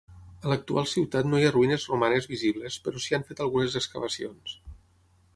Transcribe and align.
A 0.45 0.51
l'actual 0.51 0.87
ciutat 0.93 1.27
no 1.33 1.41
hi 1.41 1.45
ha 1.49 1.51
ruïnes 1.55 1.85
romanes 1.91 2.27
visibles, 2.31 2.77
però 2.87 3.01
s'hi 3.03 3.17
han 3.17 3.27
fet 3.27 3.43
algunes 3.45 3.77
excavacions. 3.81 4.57